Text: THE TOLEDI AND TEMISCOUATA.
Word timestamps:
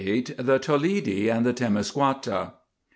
THE 0.03 0.57
TOLEDI 0.59 1.29
AND 1.29 1.45
TEMISCOUATA. 1.55 2.53